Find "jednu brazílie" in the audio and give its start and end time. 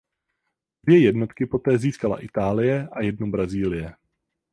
3.01-3.95